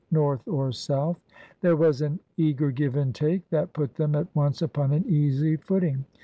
[0.11, 1.19] North or South.
[1.61, 5.57] There was an eager give and take that put them at once upon an easy
[5.57, 6.05] footing.